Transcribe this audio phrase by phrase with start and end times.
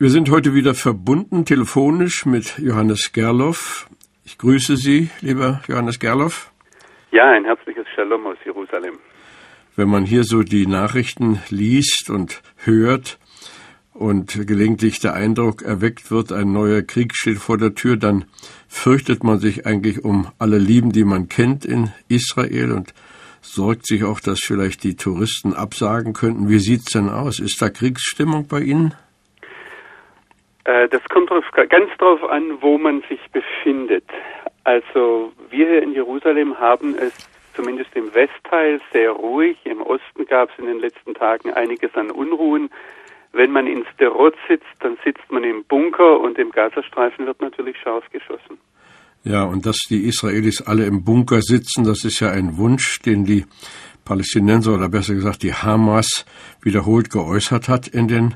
[0.00, 3.88] Wir sind heute wieder verbunden telefonisch mit Johannes Gerloff.
[4.24, 6.52] Ich grüße Sie, lieber Johannes Gerloff.
[7.10, 9.00] Ja, ein herzliches Shalom aus Jerusalem.
[9.74, 13.18] Wenn man hier so die Nachrichten liest und hört
[13.92, 18.26] und gelegentlich der Eindruck erweckt wird, ein neuer Krieg steht vor der Tür, dann
[18.68, 22.94] fürchtet man sich eigentlich um alle Lieben, die man kennt in Israel und
[23.40, 26.48] sorgt sich auch, dass vielleicht die Touristen absagen könnten.
[26.48, 27.40] Wie sieht's denn aus?
[27.40, 28.94] Ist da Kriegsstimmung bei Ihnen?
[30.68, 34.04] Äh, das kommt drauf, ganz darauf an, wo man sich befindet.
[34.64, 37.12] Also wir hier in Jerusalem haben es
[37.54, 39.56] zumindest im Westteil sehr ruhig.
[39.64, 42.68] Im Osten gab es in den letzten Tagen einiges an Unruhen.
[43.32, 47.76] Wenn man in Sterot sitzt, dann sitzt man im Bunker und im Gazastreifen wird natürlich
[47.78, 48.58] scharf geschossen.
[49.24, 53.24] Ja, und dass die Israelis alle im Bunker sitzen, das ist ja ein Wunsch, den
[53.24, 53.46] die
[54.04, 56.26] Palästinenser oder besser gesagt die Hamas
[56.62, 58.34] wiederholt geäußert hat in den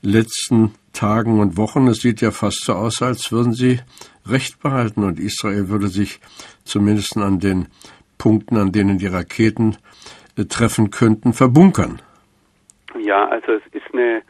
[0.00, 1.86] letzten Tagen und Wochen.
[1.88, 3.80] Es sieht ja fast so aus, als würden sie
[4.26, 6.20] Recht behalten und Israel würde sich
[6.64, 7.68] zumindest an den
[8.18, 9.76] Punkten, an denen die Raketen
[10.36, 12.00] äh, treffen könnten, verbunkern.
[13.00, 14.22] Ja, also es ist eine,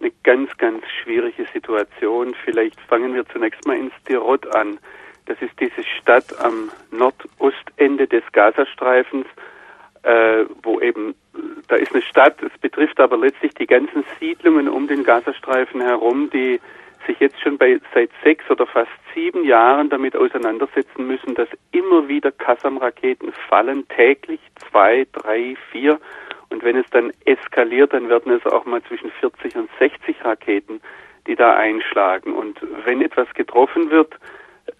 [0.00, 2.34] eine ganz, ganz schwierige Situation.
[2.44, 4.78] Vielleicht fangen wir zunächst mal in Sderot an.
[5.26, 9.26] Das ist diese Stadt am Nordostende des Gazastreifens
[10.06, 11.14] äh, wo eben,
[11.66, 16.30] da ist eine Stadt, es betrifft aber letztlich die ganzen Siedlungen um den Gazastreifen herum,
[16.30, 16.60] die
[17.06, 22.06] sich jetzt schon bei seit sechs oder fast sieben Jahren damit auseinandersetzen müssen, dass immer
[22.08, 24.40] wieder Kassam-Raketen fallen, täglich
[24.70, 25.98] zwei, drei, vier.
[26.50, 30.80] Und wenn es dann eskaliert, dann werden es auch mal zwischen 40 und 60 Raketen,
[31.26, 32.32] die da einschlagen.
[32.32, 34.14] Und wenn etwas getroffen wird,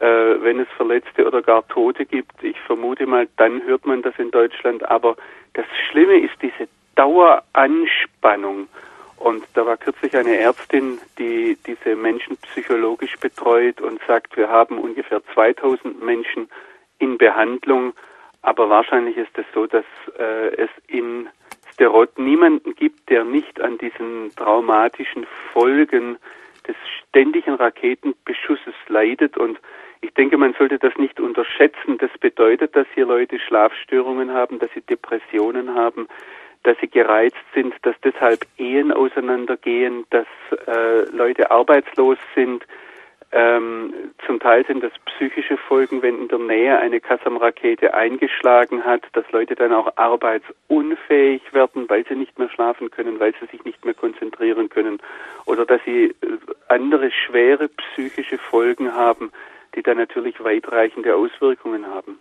[0.01, 0.07] äh,
[0.43, 2.43] wenn es Verletzte oder gar Tote gibt.
[2.43, 4.89] Ich vermute mal, dann hört man das in Deutschland.
[4.91, 5.17] Aber
[5.55, 8.69] das Schlimme ist diese Daueranspannung.
[9.17, 14.79] Und da war kürzlich eine Ärztin, die diese Menschen psychologisch betreut und sagt, wir haben
[14.79, 16.49] ungefähr 2000 Menschen
[16.99, 17.95] in Behandlung.
[18.43, 19.85] Aber wahrscheinlich ist es so, dass
[20.19, 21.29] äh, es in
[21.73, 26.19] Sterot niemanden gibt, der nicht an diesen traumatischen Folgen
[26.67, 26.77] des
[27.09, 29.37] ständigen Raketenbeschusses leidet.
[29.37, 29.59] Und
[30.01, 31.99] ich denke, man sollte das nicht unterschätzen.
[31.99, 36.09] Das bedeutet, dass hier Leute Schlafstörungen haben, dass sie Depressionen haben,
[36.63, 40.27] dass sie gereizt sind, dass deshalb Ehen auseinandergehen, dass
[40.67, 42.67] äh, Leute arbeitslos sind.
[43.33, 43.93] Ähm,
[44.25, 49.31] zum Teil sind das psychische Folgen, wenn in der Nähe eine Kassam-Rakete eingeschlagen hat, dass
[49.33, 53.85] Leute dann auch arbeitsunfähig werden, weil sie nicht mehr schlafen können, weil sie sich nicht
[53.85, 54.99] mehr konzentrieren können
[55.45, 56.15] oder dass sie äh,
[56.69, 59.33] andere schwere psychische Folgen haben,
[59.77, 62.19] die dann natürlich weitreichende Auswirkungen haben.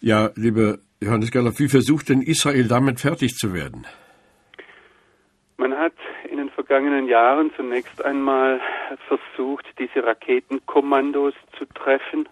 [0.00, 3.86] Ja, liebe Johannes Gerloff, wie versucht denn Israel damit fertig zu werden?
[5.56, 5.94] Man hat
[6.28, 8.60] in den vergangenen Jahren zunächst einmal
[9.06, 12.28] versucht, diese Raketenkommandos zu treffen.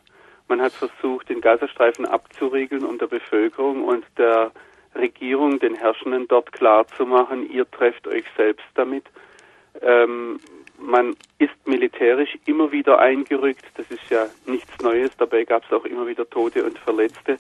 [0.49, 4.51] Man hat versucht, den Gazastreifen abzuriegeln, um der Bevölkerung und der
[4.97, 9.05] Regierung, den Herrschenden dort klarzumachen, ihr trefft euch selbst damit.
[9.81, 10.41] Ähm,
[10.81, 13.65] man ist militärisch immer wieder eingerückt.
[13.77, 15.11] Das ist ja nichts Neues.
[15.17, 17.39] Dabei gab es auch immer wieder Tote und Verletzte.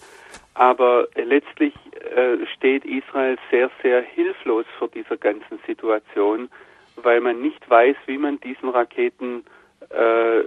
[0.55, 1.75] Aber letztlich
[2.15, 6.49] äh, steht Israel sehr, sehr hilflos vor dieser ganzen Situation,
[6.97, 9.45] weil man nicht weiß, wie man diesen Raketen
[9.91, 10.43] äh,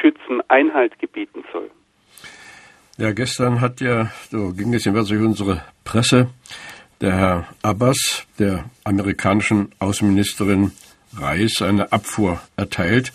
[0.00, 1.70] Schützen Einhalt gebieten soll.
[2.96, 6.28] Ja, gestern hat ja, so ging es jedenfalls durch unsere Presse,
[7.00, 10.70] der Herr Abbas, der amerikanischen Außenministerin,
[11.18, 13.12] Reis eine Abfuhr erteilt.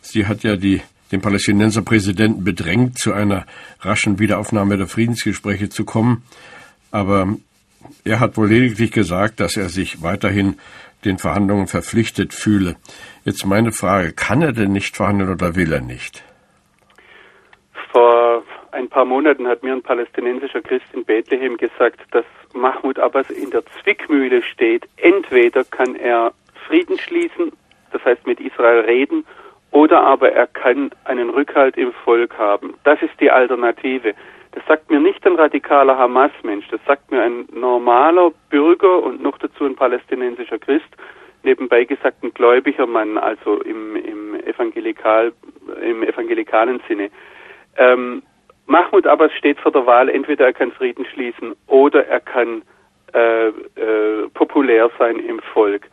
[0.00, 0.82] Sie hat ja die,
[1.12, 3.46] den Palästinenser Präsidenten bedrängt, zu einer
[3.80, 6.22] raschen Wiederaufnahme der Friedensgespräche zu kommen.
[6.90, 7.36] Aber
[8.04, 10.58] er hat wohl lediglich gesagt, dass er sich weiterhin
[11.04, 12.76] den Verhandlungen verpflichtet fühle.
[13.24, 16.22] Jetzt meine Frage, kann er denn nicht verhandeln oder will er nicht?
[17.92, 22.24] Vor ein paar Monaten hat mir ein palästinensischer Christ in Bethlehem gesagt, dass
[22.54, 24.88] Mahmoud Abbas in der Zwickmühle steht.
[24.96, 26.32] Entweder kann er
[26.70, 27.50] Frieden schließen,
[27.90, 29.26] das heißt mit Israel reden,
[29.72, 32.74] oder aber er kann einen Rückhalt im Volk haben.
[32.84, 34.14] Das ist die Alternative.
[34.52, 39.36] Das sagt mir nicht ein radikaler Hamas-Mensch, das sagt mir ein normaler Bürger und noch
[39.38, 40.88] dazu ein palästinensischer Christ,
[41.42, 45.32] nebenbei gesagt ein gläubiger Mann, also im, im, Evangelikal,
[45.82, 47.10] im evangelikalen Sinne.
[47.78, 48.22] Ähm,
[48.66, 52.62] Mahmoud Abbas steht vor der Wahl, entweder er kann Frieden schließen oder er kann
[53.12, 55.88] äh, äh, populär sein im Volk.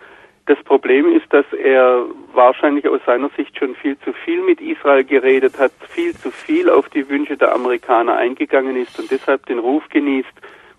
[0.48, 5.04] Das Problem ist, dass er wahrscheinlich aus seiner Sicht schon viel zu viel mit Israel
[5.04, 9.60] geredet hat, viel zu viel auf die Wünsche der Amerikaner eingegangen ist und deshalb den
[9.60, 10.32] Ruf genießt,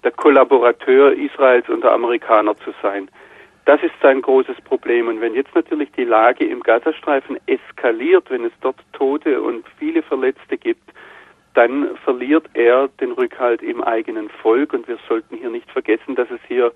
[0.04, 3.10] der Kollaborateur Israels und der Amerikaner zu sein.
[3.66, 5.06] Das ist sein großes Problem.
[5.08, 10.02] Und wenn jetzt natürlich die Lage im Gazastreifen eskaliert, wenn es dort Tote und viele
[10.02, 10.90] Verletzte gibt,
[11.52, 14.72] dann verliert er den Rückhalt im eigenen Volk.
[14.72, 16.72] Und wir sollten hier nicht vergessen, dass es hier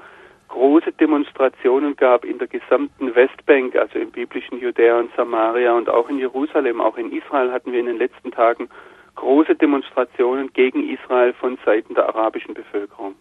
[0.53, 6.11] große Demonstrationen gab in der gesamten Westbank, also im biblischen Judäa und Samaria und auch
[6.11, 8.69] in Jerusalem, auch in Israel hatten wir in den letzten Tagen
[9.15, 13.15] große Demonstrationen gegen Israel von Seiten der arabischen Bevölkerung.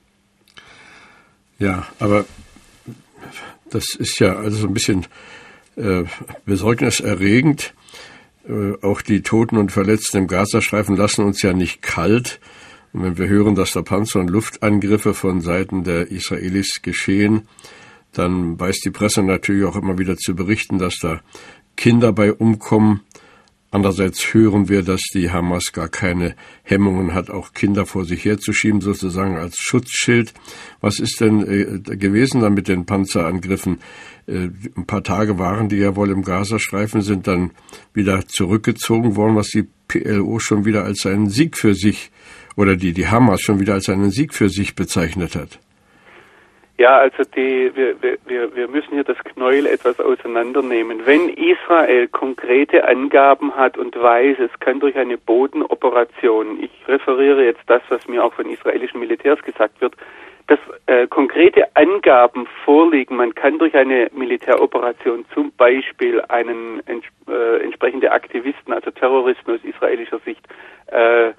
[1.58, 2.26] Ja, aber
[3.70, 5.08] das ist ja also ein bisschen
[5.78, 6.04] äh,
[6.46, 7.74] besorgniserregend.
[8.48, 12.42] Äh, auch die Toten und Verletzten im Gazastreifen lassen uns ja nicht kalt.
[12.94, 17.44] Und wenn wir hören, dass da Panzer- und Luftangriffe von Seiten der Israelis geschehen,
[18.14, 21.22] dann weiß die Presse natürlich auch immer wieder zu berichten, dass da
[21.78, 23.02] Kinder bei umkommen.
[23.74, 28.82] Andererseits hören wir, dass die Hamas gar keine Hemmungen hat, auch Kinder vor sich herzuschieben,
[28.82, 30.34] sozusagen als Schutzschild.
[30.82, 33.80] Was ist denn äh, gewesen dann mit den Panzerangriffen?
[34.28, 37.52] Äh, ein paar Tage waren die ja wohl im Gazastreifen, sind dann
[37.94, 42.12] wieder zurückgezogen worden, was die PLO schon wieder als einen Sieg für sich
[42.58, 45.60] oder die, die Hamas schon wieder als einen Sieg für sich bezeichnet hat.
[46.82, 51.06] Ja, also die, wir, wir, wir müssen hier das Knäuel etwas auseinandernehmen.
[51.06, 57.62] Wenn Israel konkrete Angaben hat und weiß, es kann durch eine Bodenoperation, ich referiere jetzt
[57.68, 59.96] das, was mir auch von israelischen Militärs gesagt wird,
[60.48, 60.58] dass
[60.88, 68.74] äh, konkrete Angaben vorliegen, man kann durch eine Militäroperation zum Beispiel einen äh, entsprechende Aktivisten,
[68.74, 70.46] also Terroristen aus israelischer Sicht,
[70.88, 71.32] äh,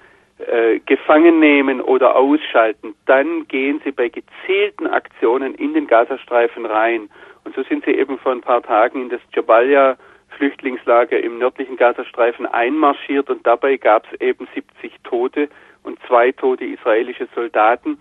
[0.52, 7.08] äh, gefangen nehmen oder ausschalten, dann gehen sie bei gezielten Aktionen in den Gazastreifen rein.
[7.44, 9.96] Und so sind sie eben vor ein paar Tagen in das Jabalia
[10.36, 15.48] Flüchtlingslager im nördlichen Gazastreifen einmarschiert und dabei gab es eben 70 Tote
[15.84, 17.98] und zwei tote israelische Soldaten.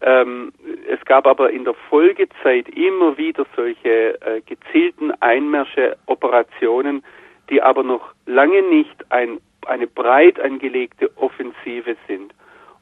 [0.00, 0.52] Ähm,
[0.88, 7.04] es gab aber in der Folgezeit immer wieder solche äh, gezielten Einmärsche, Operationen,
[7.50, 9.38] die aber noch lange nicht ein
[9.70, 12.34] eine breit angelegte Offensive sind.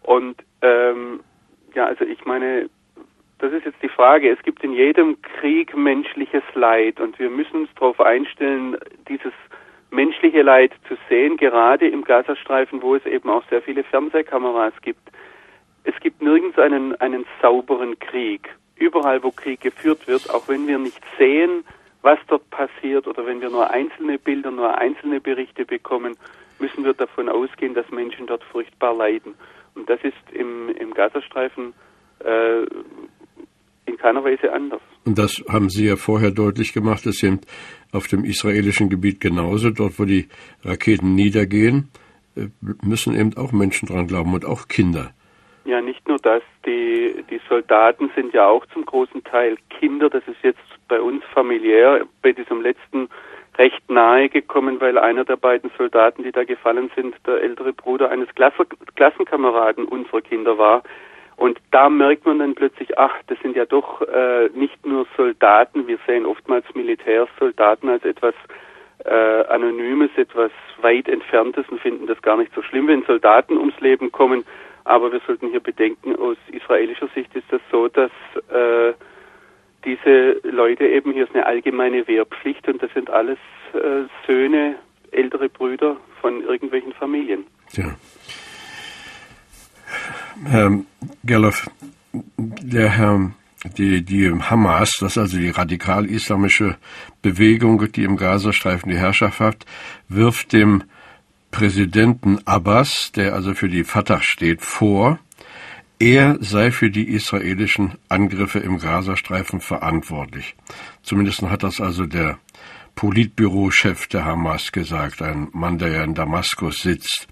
[0.03, 1.21] Und ähm,
[1.75, 2.69] ja, also ich meine,
[3.39, 4.31] das ist jetzt die Frage.
[4.31, 8.77] Es gibt in jedem Krieg menschliches Leid und wir müssen uns darauf einstellen,
[9.09, 9.33] dieses
[9.91, 15.09] menschliche Leid zu sehen, gerade im Gazastreifen, wo es eben auch sehr viele Fernsehkameras gibt.
[15.85, 18.49] Es gibt nirgends einen, einen sauberen Krieg.
[18.77, 21.65] Überall, wo Krieg geführt wird, auch wenn wir nicht sehen,
[22.03, 26.17] was dort passiert oder wenn wir nur einzelne Bilder, nur einzelne Berichte bekommen,
[26.61, 29.35] müssen wir davon ausgehen, dass Menschen dort furchtbar leiden.
[29.75, 31.73] Und das ist im, im Gazastreifen
[32.21, 32.63] äh,
[33.87, 34.81] in keiner Weise anders.
[35.05, 37.47] Und das haben Sie ja vorher deutlich gemacht, das sind
[37.93, 40.29] auf dem israelischen Gebiet genauso, dort wo die
[40.65, 41.89] Raketen niedergehen,
[42.37, 42.49] äh,
[42.83, 45.13] müssen eben auch Menschen dran glauben und auch Kinder.
[45.65, 50.27] Ja, nicht nur das, die, die Soldaten sind ja auch zum großen Teil Kinder, das
[50.27, 53.09] ist jetzt bei uns familiär, bei diesem letzten
[53.59, 58.11] recht nahe gekommen, weil einer der beiden Soldaten, die da gefallen sind, der ältere Bruder
[58.11, 60.83] eines Klasse Klassenkameraden unserer Kinder war.
[61.37, 65.87] Und da merkt man dann plötzlich, ach, das sind ja doch äh, nicht nur Soldaten,
[65.87, 68.35] wir sehen oftmals Militärsoldaten als etwas
[69.05, 70.51] äh, Anonymes, etwas
[70.81, 74.45] weit Entferntes und finden das gar nicht so schlimm, wenn Soldaten ums Leben kommen.
[74.85, 78.11] Aber wir sollten hier bedenken, aus israelischer Sicht ist das so, dass
[78.51, 78.95] äh,
[79.85, 83.39] diese Leute eben, hier ist eine allgemeine Wehrpflicht und das sind alles
[83.75, 84.77] äh, Söhne,
[85.11, 87.45] ältere Brüder von irgendwelchen Familien.
[87.73, 87.95] Ja.
[90.45, 90.81] Herr
[91.25, 91.71] Gerloff,
[92.13, 93.33] der Herr,
[93.77, 96.77] die, die Hamas, das ist also die radikal-islamische
[97.23, 99.65] Bewegung, die im Gazastreifen die Herrschaft hat,
[100.09, 100.85] wirft dem
[101.51, 105.19] Präsidenten Abbas, der also für die Fatah steht, vor,
[105.99, 110.55] er sei für die israelischen Angriffe im Gazastreifen verantwortlich.
[111.03, 112.39] Zumindest hat das also der
[112.95, 117.29] Politbürochef der Hamas gesagt, ein Mann, der ja in Damaskus sitzt.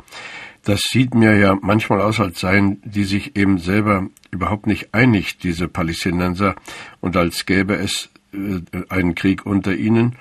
[0.62, 5.38] Das sieht mir ja manchmal aus, als seien die sich eben selber überhaupt nicht einig,
[5.38, 6.56] diese Palästinenser,
[7.00, 10.16] und als gäbe es äh, einen Krieg unter ihnen.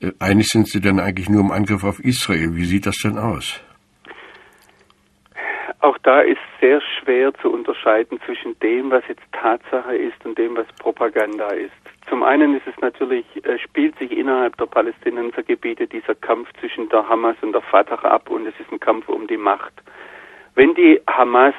[0.00, 2.54] Äh, einig sind sie denn eigentlich nur im Angriff auf Israel.
[2.56, 3.60] Wie sieht das denn aus?
[5.82, 10.56] Auch da ist sehr schwer zu unterscheiden zwischen dem, was jetzt Tatsache ist und dem,
[10.56, 11.72] was Propaganda ist.
[12.08, 17.08] Zum einen ist es natürlich, äh, spielt sich innerhalb der Palästinensergebiete dieser Kampf zwischen der
[17.08, 19.72] Hamas und der Fatah ab und es ist ein Kampf um die Macht.
[20.54, 21.54] Wenn die Hamas,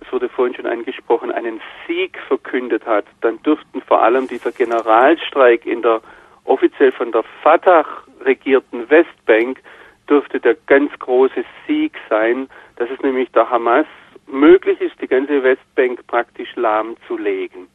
[0.00, 5.66] es wurde vorhin schon angesprochen, einen Sieg verkündet hat, dann dürften vor allem dieser Generalstreik
[5.66, 6.00] in der
[6.44, 7.84] offiziell von der Fatah
[8.24, 9.60] regierten Westbank
[10.08, 13.86] dürfte der ganz große Sieg sein, dass es nämlich der Hamas
[14.26, 17.68] möglich ist, die ganze Westbank praktisch lahmzulegen.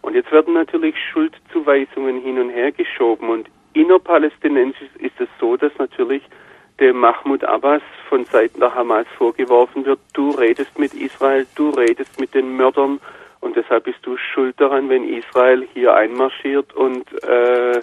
[0.00, 5.72] Und jetzt werden natürlich Schuldzuweisungen hin und her geschoben und innerpalästinensisch ist es so, dass
[5.78, 6.22] natürlich
[6.80, 12.20] dem Mahmoud Abbas von Seiten der Hamas vorgeworfen wird, du redest mit Israel, du redest
[12.20, 13.00] mit den Mördern
[13.40, 17.82] und deshalb bist du schuld daran, wenn Israel hier einmarschiert und äh,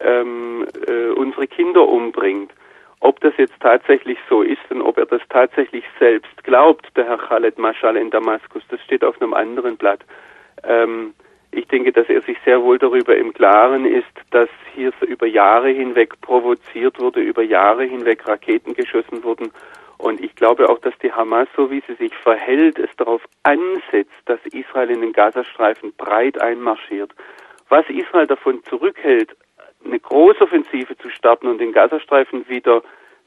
[0.00, 2.52] ähm, äh, unsere Kinder umbringt.
[3.06, 7.18] Ob das jetzt tatsächlich so ist und ob er das tatsächlich selbst glaubt, der Herr
[7.18, 10.00] Khaled Mashal in Damaskus, das steht auf einem anderen Blatt.
[10.64, 11.14] Ähm,
[11.52, 15.68] ich denke, dass er sich sehr wohl darüber im Klaren ist, dass hier über Jahre
[15.68, 19.52] hinweg provoziert wurde, über Jahre hinweg Raketen geschossen wurden.
[19.98, 24.18] Und ich glaube auch, dass die Hamas, so wie sie sich verhält, es darauf ansetzt,
[24.24, 27.12] dass Israel in den Gazastreifen breit einmarschiert.
[27.68, 29.36] Was Israel davon zurückhält,
[29.86, 32.82] eine Großoffensive zu starten und den Gazastreifen wieder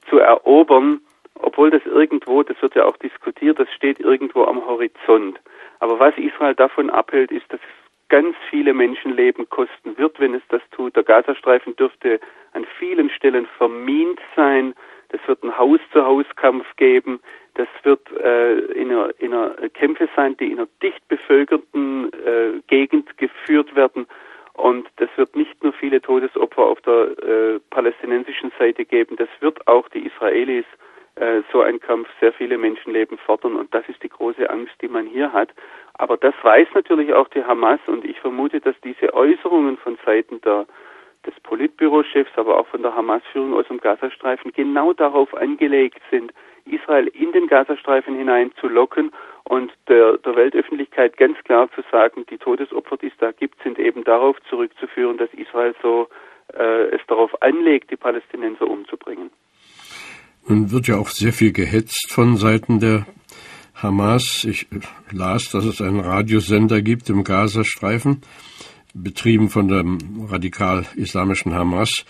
[0.09, 1.01] zu erobern,
[1.35, 5.39] obwohl das irgendwo, das wird ja auch diskutiert, das steht irgendwo am Horizont.
[5.79, 10.41] Aber was Israel davon abhält, ist, dass es ganz viele Menschenleben kosten wird, wenn es
[10.49, 10.95] das tut.
[10.95, 12.19] Der Gazastreifen dürfte
[12.53, 14.73] an vielen Stellen vermint sein.
[15.09, 17.19] Das wird einen Haus-zu-Haus-Kampf geben.
[17.53, 22.59] Das wird äh, in, einer, in einer Kämpfe sein, die in einer dicht bevölkerten äh,
[22.67, 24.07] Gegend geführt werden.
[24.59, 29.65] Und das wird nicht nur viele Todesopfer auf der äh, palästinensischen Seite geben, das wird
[29.67, 30.65] auch die Israelis
[31.15, 33.55] äh, so ein Kampf sehr viele Menschenleben fordern.
[33.55, 35.49] Und das ist die große Angst, die man hier hat.
[35.93, 40.41] Aber das weiß natürlich auch die Hamas und ich vermute, dass diese Äußerungen von Seiten
[40.41, 40.65] der,
[41.25, 46.33] des Politbürochefs, aber auch von der Hamas-Führung aus dem Gazastreifen genau darauf angelegt sind,
[46.65, 49.11] Israel in den Gazastreifen hinein zu locken
[49.49, 53.79] und der, der Weltöffentlichkeit ganz klar zu sagen, die Todesopfer, die es da gibt, sind
[53.79, 56.07] eben darauf zurückzuführen, dass Israel so
[56.53, 59.31] äh, es darauf anlegt, die Palästinenser umzubringen.
[60.47, 63.07] Nun wird ja auch sehr viel gehetzt von Seiten der
[63.73, 64.45] Hamas.
[64.47, 64.67] Ich
[65.11, 68.21] las, dass es einen Radiosender gibt im Gazastreifen,
[68.93, 69.83] betrieben von der
[70.31, 72.05] radikal-islamischen Hamas,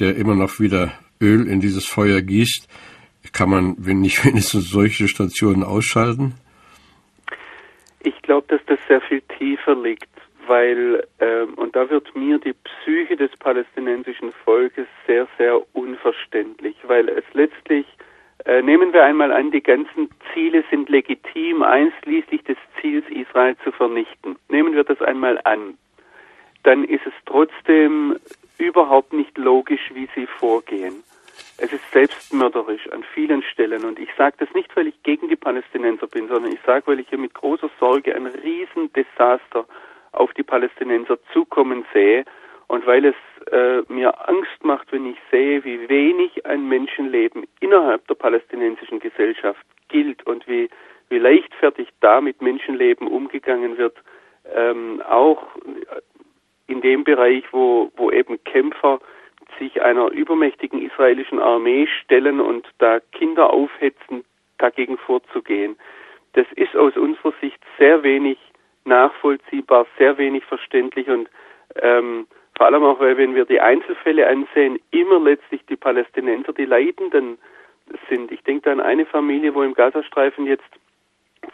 [0.00, 2.66] der immer noch wieder Öl in dieses Feuer gießt.
[3.34, 6.32] Kann man, nicht wenigstens solche Stationen ausschalten?
[8.00, 10.08] Ich glaube, dass das sehr viel tiefer liegt,
[10.46, 17.08] weil, ähm, und da wird mir die Psyche des palästinensischen Volkes sehr, sehr unverständlich, weil
[17.08, 17.86] es letztlich
[18.44, 23.72] äh, nehmen wir einmal an, die ganzen Ziele sind legitim, einschließlich des Ziels, Israel zu
[23.72, 24.36] vernichten.
[24.48, 25.76] Nehmen wir das einmal an.
[26.62, 28.16] Dann ist es trotzdem
[28.58, 31.02] überhaupt nicht logisch, wie sie vorgehen.
[31.60, 33.84] Es ist selbstmörderisch an vielen Stellen.
[33.84, 37.00] Und ich sage das nicht, weil ich gegen die Palästinenser bin, sondern ich sage, weil
[37.00, 39.66] ich hier mit großer Sorge ein Riesendesaster
[40.12, 42.24] auf die Palästinenser zukommen sehe
[42.68, 43.14] und weil es
[43.50, 49.64] äh, mir Angst macht, wenn ich sehe, wie wenig ein Menschenleben innerhalb der palästinensischen Gesellschaft
[49.88, 50.70] gilt und wie,
[51.08, 53.96] wie leichtfertig da mit Menschenleben umgegangen wird,
[54.54, 55.42] ähm, auch
[56.68, 59.00] in dem Bereich, wo, wo eben Kämpfer
[59.58, 64.24] sich einer übermächtigen israelischen Armee stellen und da Kinder aufhetzen,
[64.58, 65.76] dagegen vorzugehen.
[66.34, 68.38] Das ist aus unserer Sicht sehr wenig
[68.84, 71.28] nachvollziehbar, sehr wenig verständlich und
[71.82, 72.26] ähm,
[72.56, 77.38] vor allem auch, weil wenn wir die Einzelfälle ansehen, immer letztlich die Palästinenser die Leidenden
[78.08, 78.32] sind.
[78.32, 80.68] Ich denke da an eine Familie, wo im Gazastreifen jetzt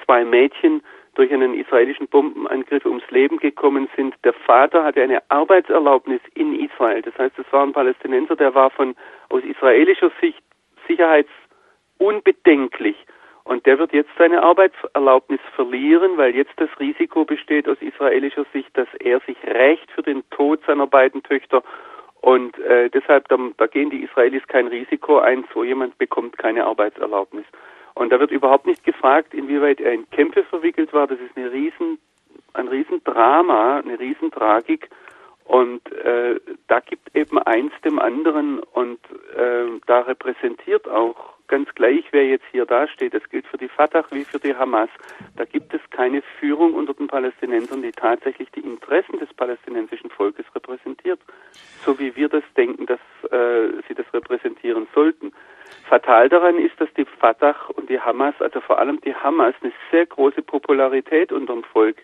[0.04, 0.82] zwei Mädchen
[1.14, 4.16] durch einen israelischen Bombenangriff ums Leben gekommen sind.
[4.24, 7.00] Der Vater hatte eine Arbeitserlaubnis in Israel.
[7.02, 8.96] Das heißt, es war ein Palästinenser, der war von
[9.30, 10.42] aus israelischer Sicht
[10.86, 12.96] sicherheitsunbedenklich
[13.44, 18.76] und der wird jetzt seine Arbeitserlaubnis verlieren, weil jetzt das Risiko besteht aus israelischer Sicht,
[18.76, 21.62] dass er sich rächt für den Tod seiner beiden Töchter.
[22.22, 26.64] Und äh, deshalb, da, da gehen die Israelis kein Risiko ein, so jemand bekommt keine
[26.64, 27.44] Arbeitserlaubnis.
[27.94, 31.06] Und da wird überhaupt nicht gefragt, inwieweit er in Kämpfe verwickelt war.
[31.06, 31.98] Das ist eine riesen,
[32.54, 34.90] ein Riesendrama, eine Riesentragik.
[35.44, 38.98] Und äh, da gibt eben eins dem anderen und
[39.36, 44.04] äh, da repräsentiert auch ganz gleich, wer jetzt hier dasteht, das gilt für die Fatah
[44.10, 44.88] wie für die Hamas,
[45.36, 50.46] da gibt es keine Führung unter den Palästinensern, die tatsächlich die Interessen des palästinensischen Volkes
[50.54, 51.20] repräsentiert,
[51.84, 55.32] so wie wir das denken, dass äh, sie das repräsentieren sollten.
[55.88, 59.72] Fatal daran ist, dass die Fatah und die Hamas, also vor allem die Hamas, eine
[59.90, 61.96] sehr große Popularität unter dem Volk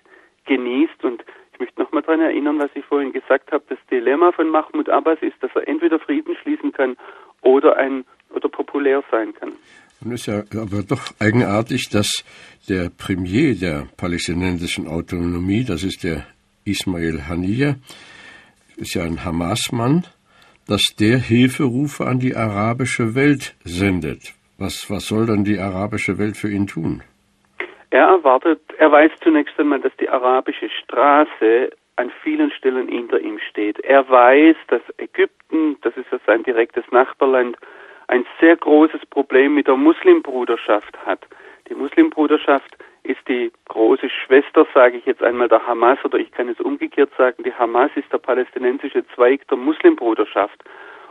[0.47, 1.05] genießt.
[1.05, 3.65] Und ich möchte nochmal daran erinnern, was ich vorhin gesagt habe.
[3.69, 6.97] Das Dilemma von Mahmoud Abbas ist, dass er entweder Frieden schließen kann
[7.43, 9.53] oder ein oder populär sein kann.
[10.03, 12.25] Und ist ja aber doch eigenartig, dass
[12.69, 16.27] der Premier der palästinensischen Autonomie, das ist der
[16.65, 17.75] Ismail Haniyeh,
[18.77, 20.07] ist ja ein Hamas-Mann,
[20.71, 24.35] dass der Hilferufe an die arabische Welt sendet.
[24.57, 27.03] Was, was soll dann die arabische Welt für ihn tun?
[27.91, 33.41] Er erwartet, er weiß zunächst einmal, dass die arabische Straße an vielen Stellen hinter ihm
[33.51, 33.81] steht.
[33.81, 37.57] Er weiß, dass Ägypten, das ist ja sein direktes Nachbarland,
[38.07, 41.27] ein sehr großes Problem mit der Muslimbruderschaft hat.
[41.69, 42.77] Die Muslimbruderschaft
[43.11, 47.11] ist die große Schwester, sage ich jetzt einmal, der Hamas, oder ich kann es umgekehrt
[47.19, 50.63] sagen, die Hamas ist der palästinensische Zweig der Muslimbruderschaft.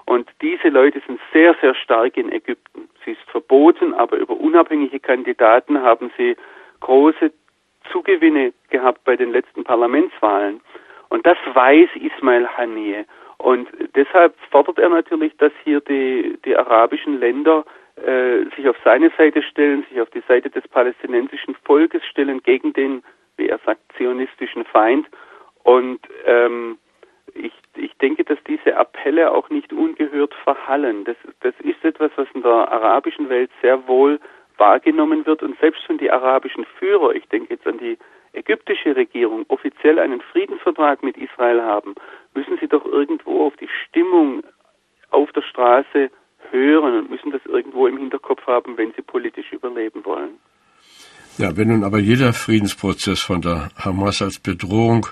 [0.06, 2.90] Und diese Leute sind sehr, sehr stark in Ägypten.
[3.06, 6.36] Sie ist verboten, aber über unabhängige Kandidaten haben sie
[6.80, 7.32] große
[7.92, 10.62] Zugewinne gehabt bei den letzten Parlamentswahlen.
[11.10, 13.06] Und das weiß Ismail Haniyeh.
[13.38, 17.66] Und deshalb fordert er natürlich, dass hier die, die arabischen Länder
[18.06, 22.74] äh, sich auf seine Seite stellen, sich auf die Seite des palästinensischen Volkes stellen gegen
[22.74, 23.04] den,
[23.38, 25.08] wie er sagt, zionistischen Feind.
[25.64, 26.78] Und ähm,
[27.34, 31.04] ich, ich denke, dass diese Appelle auch nicht ungehört verhallen.
[31.06, 34.20] Das, das ist etwas, was in der arabischen Welt sehr wohl
[34.58, 37.98] wahrgenommen wird und selbst wenn die arabischen Führer, ich denke jetzt an die
[38.34, 41.96] ägyptische Regierung, offiziell einen Friedensvertrag mit Israel haben,
[42.36, 44.44] müssen sie doch irgendwo auf die Stimmung
[45.12, 46.12] auf der Straße
[46.52, 50.32] hören und müssen das irgendwo im Hinterkopf haben, wenn sie politisch überleben wollen.
[51.38, 55.08] Ja, wenn nun aber jeder Friedensprozess von der Hamas als Bedrohung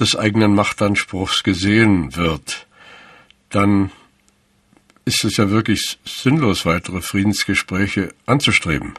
[0.00, 2.66] des eigenen Machtanspruchs gesehen wird,
[3.50, 3.90] dann
[5.04, 8.94] ist es ja wirklich sinnlos, weitere Friedensgespräche anzustreben.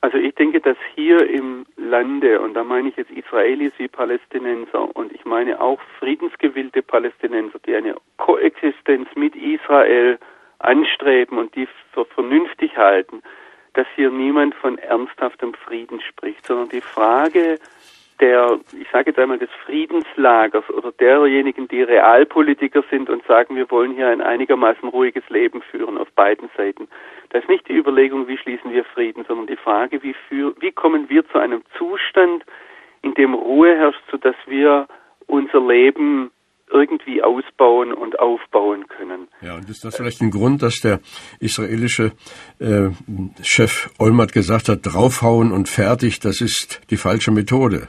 [0.00, 4.94] Also ich denke, dass hier im Lande, und da meine ich jetzt Israelis wie Palästinenser,
[4.96, 10.18] und ich meine auch friedensgewillte Palästinenser, die eine Koexistenz mit Israel
[10.62, 13.22] anstreben und die für vernünftig halten,
[13.74, 17.58] dass hier niemand von ernsthaftem Frieden spricht, sondern die Frage
[18.22, 23.68] der, ich sage jetzt einmal, des Friedenslagers oder derjenigen, die Realpolitiker sind und sagen, wir
[23.70, 26.86] wollen hier ein einigermaßen ruhiges Leben führen auf beiden Seiten.
[27.30, 30.70] Das ist nicht die Überlegung, wie schließen wir Frieden, sondern die Frage, wie, für, wie
[30.70, 32.44] kommen wir zu einem Zustand,
[33.02, 34.86] in dem Ruhe herrscht, sodass wir
[35.26, 36.30] unser Leben
[36.72, 39.28] irgendwie ausbauen und aufbauen können.
[39.40, 41.00] Ja, und ist das vielleicht ein Grund, dass der
[41.40, 42.12] israelische
[42.58, 42.90] äh,
[43.42, 47.88] Chef Olmert gesagt hat, draufhauen und fertig, das ist die falsche Methode?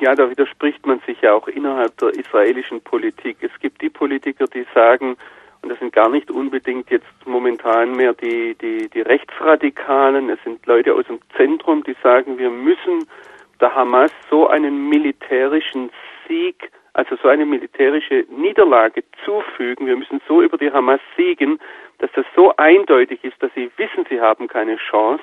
[0.00, 3.36] Ja, da widerspricht man sich ja auch innerhalb der israelischen Politik.
[3.40, 5.16] Es gibt die Politiker, die sagen,
[5.62, 10.66] und das sind gar nicht unbedingt jetzt momentan mehr die, die, die Rechtsradikalen, es sind
[10.66, 13.06] Leute aus dem Zentrum, die sagen, wir müssen
[13.60, 15.90] der Hamas so einen militärischen
[16.26, 19.86] Sieg, also so eine militärische Niederlage zufügen.
[19.86, 21.58] Wir müssen so über die Hamas siegen,
[21.98, 25.22] dass das so eindeutig ist, dass sie wissen, sie haben keine Chance.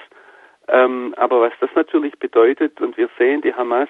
[0.67, 3.89] Ähm, aber was das natürlich bedeutet, und wir sehen, die Hamas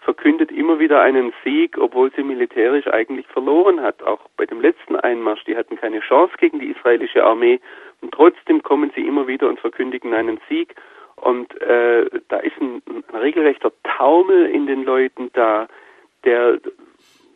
[0.00, 4.02] verkündet immer wieder einen Sieg, obwohl sie militärisch eigentlich verloren hat.
[4.02, 7.60] Auch bei dem letzten Einmarsch, die hatten keine Chance gegen die israelische Armee
[8.00, 10.74] und trotzdem kommen sie immer wieder und verkündigen einen Sieg.
[11.16, 15.68] Und äh, da ist ein, ein regelrechter Taumel in den Leuten da,
[16.24, 16.58] der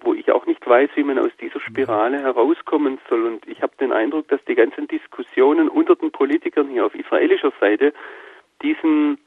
[0.01, 3.25] wo ich auch nicht weiß, wie man aus dieser Spirale herauskommen soll.
[3.25, 7.53] Und ich habe den Eindruck, dass die ganzen Diskussionen unter den Politikern hier auf israelischer
[7.61, 7.93] Seite
[8.63, 9.19] diesen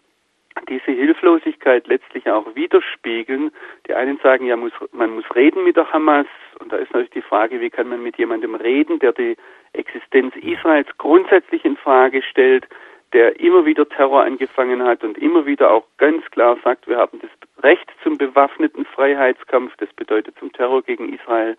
[0.68, 3.52] diese Hilflosigkeit letztlich auch widerspiegeln.
[3.88, 6.26] Die einen sagen, ja, muss, man muss reden mit der Hamas.
[6.60, 9.38] Und da ist natürlich die Frage, wie kann man mit jemandem reden, der die
[9.74, 12.68] Existenz Israels grundsätzlich in Frage stellt,
[13.14, 17.20] der immer wieder Terror angefangen hat und immer wieder auch ganz klar sagt, wir haben
[17.22, 17.30] das
[17.64, 21.58] Recht zum bewaffneten Freiheitskampf, das bedeutet zum Terror gegen Israel.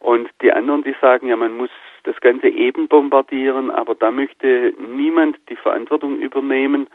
[0.00, 1.70] Und die anderen, die sagen, ja, man muss
[2.04, 6.88] das Ganze eben bombardieren, aber da möchte niemand die Verantwortung übernehmen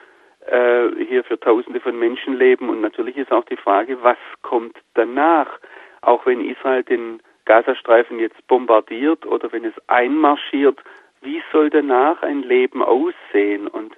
[0.47, 2.69] äh, hier für Tausende von Menschen leben.
[2.69, 5.59] Und natürlich ist auch die Frage, was kommt danach?
[6.01, 10.79] Auch wenn Israel den Gazastreifen jetzt bombardiert oder wenn es einmarschiert,
[11.23, 13.67] wie soll danach ein Leben aussehen?
[13.67, 13.95] Und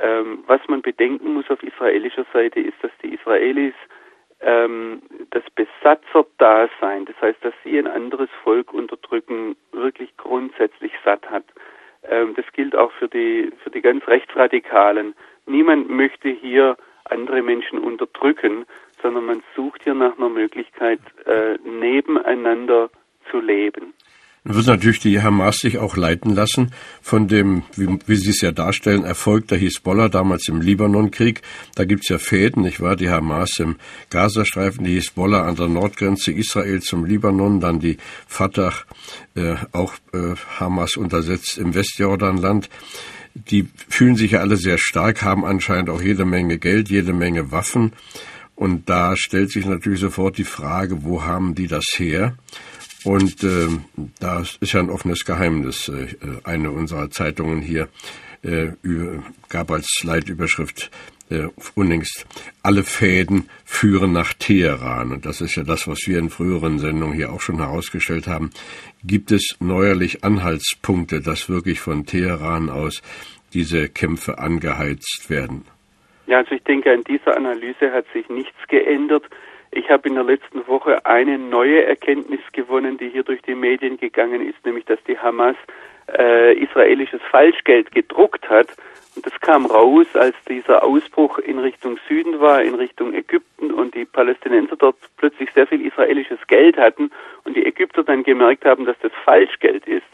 [0.00, 3.74] ähm, was man bedenken muss auf israelischer Seite ist, dass die Israelis
[4.40, 11.44] ähm, das Besatzerdasein, das heißt, dass sie ein anderes Volk unterdrücken, wirklich grundsätzlich satt hat.
[12.04, 15.14] Ähm, das gilt auch für die, für die ganz Rechtsradikalen.
[15.46, 18.66] Niemand möchte hier andere Menschen unterdrücken,
[19.00, 22.90] sondern man sucht hier nach einer Möglichkeit, äh, nebeneinander
[23.30, 23.94] zu leben.
[24.54, 26.70] Wird natürlich die Hamas sich auch leiten lassen
[27.02, 31.42] von dem, wie, wie Sie es ja darstellen, Erfolg der Hisbollah damals im Libanonkrieg.
[31.74, 32.94] Da gibt's ja Fäden, nicht wahr?
[32.94, 33.76] Die Hamas im
[34.10, 37.96] Gazastreifen, die Hisbollah an der Nordgrenze Israel zum Libanon, dann die
[38.28, 38.72] Fatah,
[39.34, 42.70] äh, auch äh, Hamas untersetzt im Westjordanland.
[43.34, 47.50] Die fühlen sich ja alle sehr stark, haben anscheinend auch jede Menge Geld, jede Menge
[47.50, 47.92] Waffen.
[48.54, 52.34] Und da stellt sich natürlich sofort die Frage, wo haben die das her?
[53.06, 53.68] Und äh,
[54.18, 55.88] das ist ja ein offenes Geheimnis.
[55.88, 57.86] Äh, eine unserer Zeitungen hier
[58.42, 58.72] äh,
[59.48, 60.90] gab als Leitüberschrift
[61.30, 62.26] äh, unlängst,
[62.64, 65.12] alle Fäden führen nach Teheran.
[65.12, 68.50] Und das ist ja das, was wir in früheren Sendungen hier auch schon herausgestellt haben.
[69.04, 73.02] Gibt es neuerlich Anhaltspunkte, dass wirklich von Teheran aus
[73.54, 75.64] diese Kämpfe angeheizt werden?
[76.26, 79.22] Ja, also ich denke, an dieser Analyse hat sich nichts geändert.
[79.76, 83.98] Ich habe in der letzten Woche eine neue Erkenntnis gewonnen, die hier durch die Medien
[83.98, 85.54] gegangen ist, nämlich dass die Hamas
[86.16, 88.68] äh, israelisches Falschgeld gedruckt hat.
[89.14, 93.94] Und das kam raus, als dieser Ausbruch in Richtung Süden war, in Richtung Ägypten und
[93.94, 97.10] die Palästinenser dort plötzlich sehr viel israelisches Geld hatten
[97.44, 100.06] und die Ägypter dann gemerkt haben, dass das Falschgeld ist.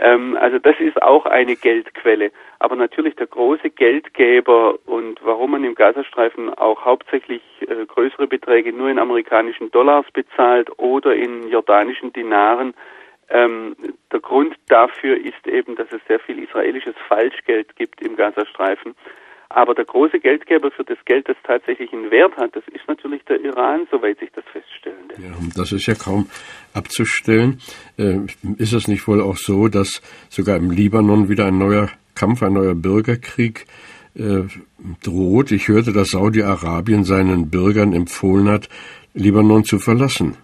[0.00, 2.30] Ähm, also das ist auch eine Geldquelle.
[2.58, 8.72] Aber natürlich der große Geldgeber und warum man im Gazastreifen auch hauptsächlich äh, größere Beträge
[8.72, 12.74] nur in amerikanischen Dollars bezahlt oder in jordanischen Dinaren,
[13.30, 13.76] ähm,
[14.10, 18.94] der Grund dafür ist eben, dass es sehr viel israelisches Falschgeld gibt im Gazastreifen.
[19.50, 23.24] Aber der große Geldgeber für das Geld, das tatsächlich einen Wert hat, das ist natürlich
[23.24, 25.20] der Iran, soweit sich das feststellen lässt.
[25.20, 26.28] Ja, das ist ja kaum
[26.74, 27.60] abzustellen.
[27.98, 28.26] Äh,
[28.58, 32.52] ist es nicht wohl auch so, dass sogar im Libanon wieder ein neuer Kampf, ein
[32.52, 33.64] neuer Bürgerkrieg
[34.14, 34.42] äh,
[35.02, 35.50] droht?
[35.50, 38.68] Ich hörte, dass Saudi-Arabien seinen Bürgern empfohlen hat,
[39.14, 40.36] Libanon zu verlassen.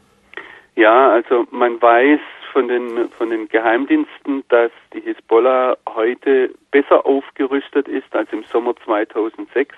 [0.76, 2.20] Ja, also man weiß
[2.54, 8.74] von den, von den Geheimdiensten, dass die Hisbollah heute besser aufgerüstet ist als im Sommer
[8.84, 9.74] 2006.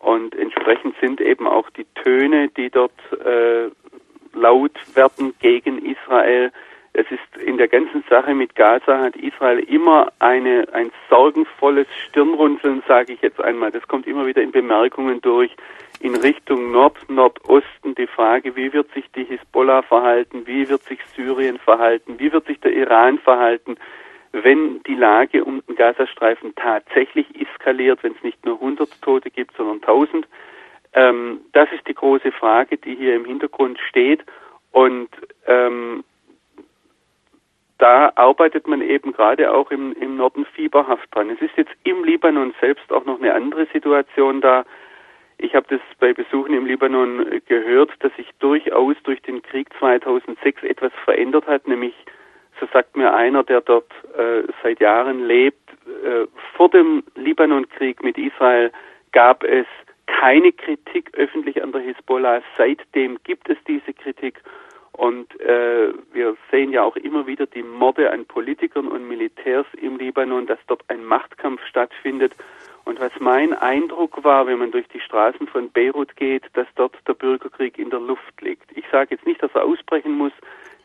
[0.00, 3.68] Und entsprechend sind eben auch die Töne, die dort äh,
[4.32, 6.50] laut werden gegen Israel.
[6.94, 12.82] Es ist in der ganzen Sache mit Gaza hat Israel immer eine, ein sorgenvolles Stirnrunzeln,
[12.88, 13.70] sage ich jetzt einmal.
[13.70, 15.54] Das kommt immer wieder in Bemerkungen durch
[16.00, 21.58] in Richtung Nord-Nordosten die Frage, wie wird sich die Hisbollah verhalten, wie wird sich Syrien
[21.58, 23.76] verhalten, wie wird sich der Iran verhalten,
[24.32, 29.56] wenn die Lage um den Gazastreifen tatsächlich eskaliert, wenn es nicht nur 100 Tote gibt,
[29.56, 30.26] sondern 1000.
[30.92, 34.24] Ähm, das ist die große Frage, die hier im Hintergrund steht.
[34.72, 35.08] Und
[35.46, 36.04] ähm,
[37.78, 41.30] da arbeitet man eben gerade auch im, im Norden fieberhaft dran.
[41.30, 44.64] Es ist jetzt im Libanon selbst auch noch eine andere Situation da.
[45.38, 50.64] Ich habe das bei Besuchen im Libanon gehört, dass sich durchaus durch den Krieg 2006
[50.64, 51.94] etwas verändert hat, nämlich,
[52.60, 55.70] so sagt mir einer, der dort äh, seit Jahren lebt,
[56.04, 58.72] äh, vor dem Libanonkrieg mit Israel
[59.12, 59.66] gab es
[60.06, 62.42] keine Kritik öffentlich an der Hisbollah.
[62.56, 64.42] Seitdem gibt es diese Kritik.
[64.92, 69.96] Und äh, wir sehen ja auch immer wieder die Morde an Politikern und Militärs im
[69.96, 72.34] Libanon, dass dort ein Machtkampf stattfindet.
[72.88, 76.96] Und was mein Eindruck war, wenn man durch die Straßen von Beirut geht, dass dort
[77.06, 78.64] der Bürgerkrieg in der Luft liegt.
[78.74, 80.32] Ich sage jetzt nicht, dass er ausbrechen muss.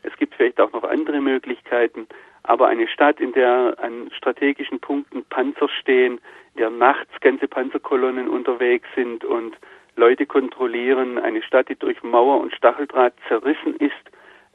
[0.02, 2.06] Es gibt vielleicht auch noch andere Möglichkeiten.
[2.44, 6.20] Aber eine Stadt, in der an strategischen Punkten Panzer stehen,
[6.56, 9.56] in der nachts ganze Panzerkolonnen unterwegs sind und
[9.96, 13.94] Leute kontrollieren, eine Stadt, die durch Mauer und Stacheldraht zerrissen ist,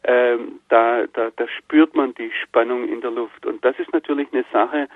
[0.04, 3.46] ähm, da, da, da spürt man die Spannung in der Luft.
[3.46, 4.86] Und das ist natürlich eine Sache,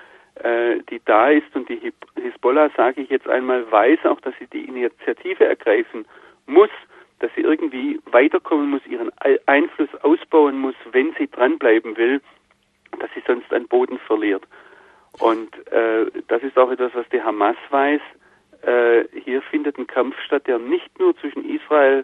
[0.89, 4.65] die da ist und die Hisbollah, sage ich jetzt einmal, weiß auch, dass sie die
[4.65, 6.05] Initiative ergreifen
[6.47, 6.71] muss,
[7.19, 9.11] dass sie irgendwie weiterkommen muss, ihren
[9.45, 12.21] Einfluss ausbauen muss, wenn sie dranbleiben will,
[12.99, 14.43] dass sie sonst an Boden verliert.
[15.19, 18.01] Und äh, das ist auch etwas, was die Hamas weiß.
[18.63, 22.03] Äh, hier findet ein Kampf statt, der nicht nur zwischen Israel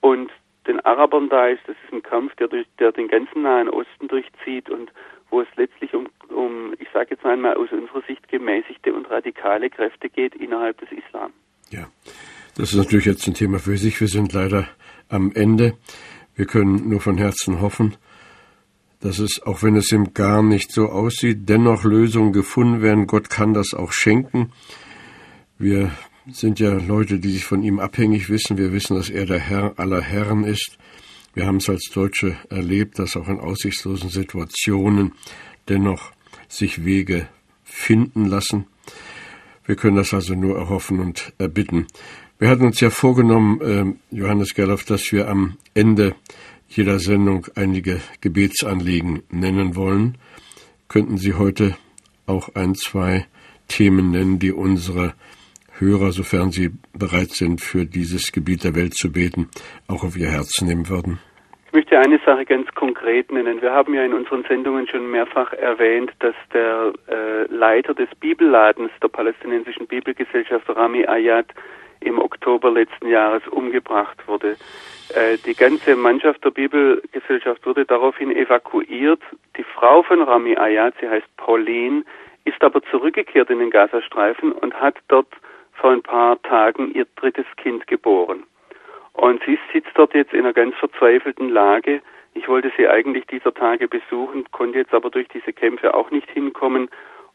[0.00, 0.30] und
[0.66, 1.62] den Arabern da ist.
[1.66, 4.92] Das ist ein Kampf, der, durch, der den ganzen Nahen Osten durchzieht und
[5.30, 9.70] wo es letztlich um, um ich sage jetzt einmal aus unserer Sicht gemäßigte und radikale
[9.70, 11.32] Kräfte geht innerhalb des Islam.
[11.70, 11.88] Ja,
[12.56, 14.00] das ist natürlich jetzt ein Thema für sich.
[14.00, 14.68] Wir sind leider
[15.08, 15.74] am Ende.
[16.34, 17.96] Wir können nur von Herzen hoffen,
[19.00, 23.06] dass es, auch wenn es im Gar nicht so aussieht, dennoch Lösungen gefunden werden.
[23.06, 24.52] Gott kann das auch schenken.
[25.58, 25.90] Wir
[26.30, 28.58] sind ja Leute, die sich von ihm abhängig wissen.
[28.58, 30.78] Wir wissen, dass er der Herr aller Herren ist.
[31.38, 35.12] Wir haben es als Deutsche erlebt, dass auch in aussichtslosen Situationen
[35.68, 36.10] dennoch
[36.48, 37.28] sich Wege
[37.62, 38.66] finden lassen.
[39.64, 41.86] Wir können das also nur erhoffen und erbitten.
[42.40, 43.60] Wir hatten uns ja vorgenommen,
[44.10, 46.16] äh, Johannes Gerloff, dass wir am Ende
[46.68, 50.18] jeder Sendung einige Gebetsanliegen nennen wollen,
[50.88, 51.76] könnten Sie heute
[52.26, 53.28] auch ein, zwei
[53.68, 55.14] Themen nennen, die unsere
[55.78, 59.48] Hörer, sofern sie bereit sind, für dieses Gebiet der Welt zu beten,
[59.86, 61.20] auch auf ihr Herz nehmen würden?
[61.68, 63.60] Ich möchte eine Sache ganz konkret nennen.
[63.60, 68.90] Wir haben ja in unseren Sendungen schon mehrfach erwähnt, dass der äh, Leiter des Bibelladens
[69.02, 71.44] der palästinensischen Bibelgesellschaft Rami Ayat
[72.00, 74.56] im Oktober letzten Jahres umgebracht wurde.
[75.14, 79.20] Äh, die ganze Mannschaft der Bibelgesellschaft wurde daraufhin evakuiert.
[79.58, 82.02] Die Frau von Rami Ayat, sie heißt Pauline,
[82.46, 85.28] ist aber zurückgekehrt in den Gazastreifen und hat dort
[85.74, 88.44] vor ein paar Tagen ihr drittes Kind geboren.
[89.18, 92.00] Und sie sitzt dort jetzt in einer ganz verzweifelten Lage.
[92.34, 96.30] Ich wollte sie eigentlich dieser Tage besuchen, konnte jetzt aber durch diese Kämpfe auch nicht
[96.30, 96.88] hinkommen.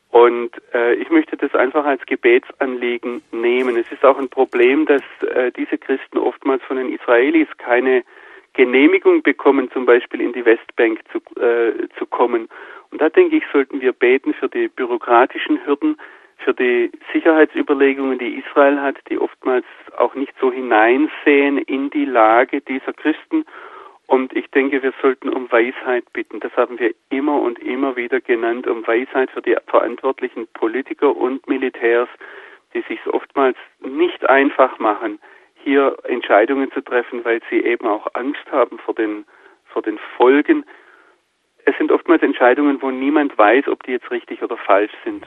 [0.09, 3.75] Und äh, ich möchte das einfach als Gebetsanliegen nehmen.
[3.75, 5.01] Es ist auch ein Problem, dass
[5.35, 8.05] äh, diese Christen oftmals von den Israelis keine
[8.53, 12.47] Genehmigung bekommen, zum Beispiel in die Westbank zu, äh, zu kommen.
[12.91, 15.97] Und da denke ich, sollten wir beten für die bürokratischen Hürden,
[16.43, 19.65] für die Sicherheitsüberlegungen, die Israel hat, die oftmals
[19.97, 23.45] auch nicht so hineinsehen in die Lage dieser Christen.
[24.07, 26.39] Und ich denke, wir sollten um Weisheit bitten.
[26.39, 31.47] Das haben wir immer und immer wieder genannt, um Weisheit für die verantwortlichen Politiker und
[31.47, 32.09] Militärs,
[32.73, 35.19] die sich oftmals nicht einfach machen,
[35.63, 39.25] hier Entscheidungen zu treffen, weil sie eben auch Angst haben vor den,
[39.65, 40.65] vor den Folgen.
[41.65, 45.25] Es sind oftmals Entscheidungen, wo niemand weiß, ob die jetzt richtig oder falsch sind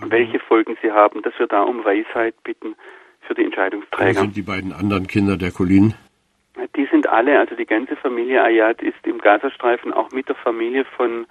[0.00, 2.74] welche Folgen sie haben, dass wir da um Weisheit bitten
[3.20, 4.06] für die Entscheidungsträger.
[4.06, 5.94] Wer sind die beiden anderen Kinder der Colin?
[6.76, 10.84] Die sind alle, also die ganze Familie Ayat ist im Gazastreifen auch mit der Familie
[10.84, 11.26] von,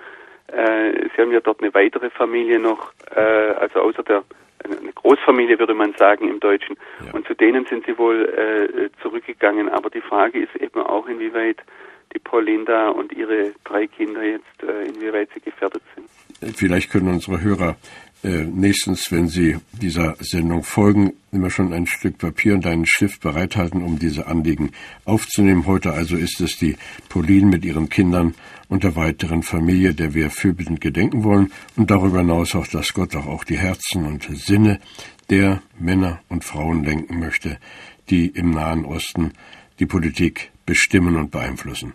[0.48, 4.24] äh, sie haben ja dort eine weitere Familie noch, äh, also außer der,
[4.64, 6.76] eine Großfamilie würde man sagen im Deutschen.
[7.06, 7.14] Ja.
[7.14, 9.70] Und zu denen sind sie wohl äh, zurückgegangen.
[9.70, 11.58] Aber die Frage ist eben auch, inwieweit
[12.14, 16.10] die Paulinda und ihre drei Kinder jetzt, äh, inwieweit sie gefährdet sind.
[16.58, 17.76] Vielleicht können unsere Hörer
[18.24, 23.22] äh, nächstens, wenn Sie dieser Sendung folgen, immer schon ein Stück Papier und einen Stift
[23.22, 24.72] bereithalten, um diese Anliegen
[25.06, 25.66] aufzunehmen.
[25.66, 26.76] Heute also ist es die
[27.10, 28.36] Pauline mit ihren Kindern
[28.70, 33.16] und der weiteren Familie, der wir fürbittend gedenken wollen und darüber hinaus auch, dass Gott
[33.16, 34.80] auch, auch die Herzen und Sinne
[35.30, 37.58] der Männer und Frauen lenken möchte,
[38.10, 39.32] die im Nahen Osten
[39.80, 41.94] die Politik bestimmen und beeinflussen.